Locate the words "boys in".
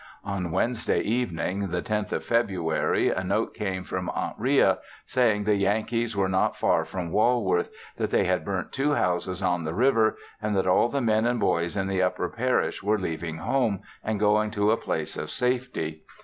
11.39-11.85